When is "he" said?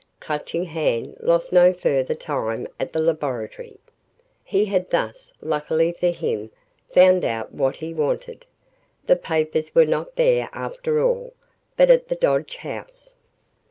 4.43-4.65, 7.75-7.93